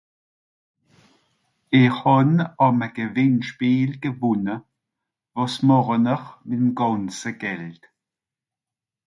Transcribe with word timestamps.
er 1.79 1.89
hàn 1.97 2.31
àm 2.65 2.79
gewìnnschpeel 2.95 3.91
gewònne 4.01 4.55
wàs 5.35 5.55
màchen'r 5.67 6.23
m'em 6.47 6.65
gànze 6.77 7.31
Geld 7.41 7.81